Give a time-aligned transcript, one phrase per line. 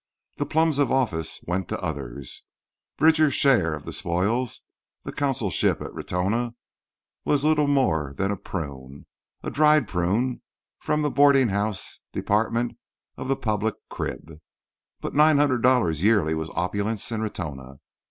[0.37, 2.43] The plums of office went to others.
[2.97, 10.41] Bridger's share of the spoils—the consulship at Ratona—was little more than a prune—a dried prune
[10.79, 12.77] from the boarding house department
[13.15, 14.41] of the public crib.
[15.01, 17.77] But $900 yearly was opulence in Ratona.